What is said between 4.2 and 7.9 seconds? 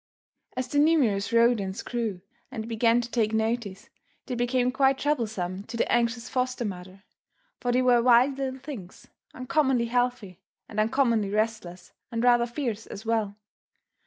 they became quite troublesome to the anxious foster mother, for they